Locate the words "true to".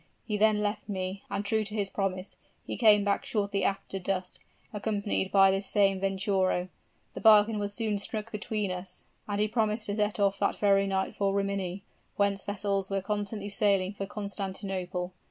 1.45-1.75